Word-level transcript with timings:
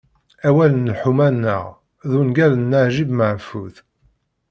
"Arraw 0.47 0.69
n 0.71 0.85
lḥuma-nneɣ" 0.93 1.63
d 2.09 2.11
ungal 2.19 2.53
n 2.57 2.63
Naǧib 2.71 3.09
Meḥfuḍ. 3.17 3.75